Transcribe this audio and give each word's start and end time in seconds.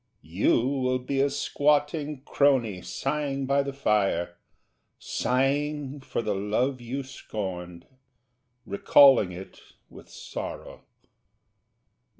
You 0.23 0.67
will 0.79 0.97
be 0.97 1.21
a 1.21 1.29
squatting 1.29 2.21
crony 2.23 2.81
sighing 2.81 3.45
by 3.45 3.61
the 3.61 3.71
fire, 3.71 4.35
Sighing 4.97 5.99
for 5.99 6.23
the 6.23 6.33
love 6.33 6.81
you 6.81 7.03
scorned, 7.03 7.85
recalling 8.65 9.31
it 9.31 9.59
with 9.91 10.09
sorrow. 10.09 10.85